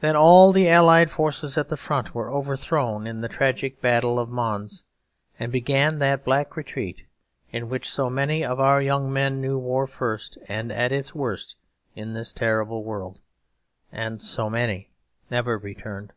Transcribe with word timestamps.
Then 0.00 0.16
all 0.16 0.52
the 0.52 0.70
allied 0.70 1.10
forces 1.10 1.58
at 1.58 1.68
the 1.68 1.76
front 1.76 2.14
were 2.14 2.30
overthrown 2.32 3.06
in 3.06 3.20
the 3.20 3.28
tragic 3.28 3.82
battle 3.82 4.18
of 4.18 4.30
Mons; 4.30 4.84
and 5.38 5.52
began 5.52 5.98
that 5.98 6.24
black 6.24 6.56
retreat, 6.56 7.04
in 7.52 7.68
which 7.68 7.86
so 7.86 8.08
many 8.08 8.42
of 8.42 8.58
our 8.58 8.80
young 8.80 9.12
men 9.12 9.38
knew 9.38 9.58
war 9.58 9.86
first 9.86 10.38
and 10.48 10.72
at 10.72 10.92
its 10.92 11.14
worst 11.14 11.56
in 11.94 12.14
this 12.14 12.32
terrible 12.32 12.84
world; 12.84 13.20
and 13.92 14.22
so 14.22 14.48
many 14.48 14.88
never 15.30 15.58
returned. 15.58 16.14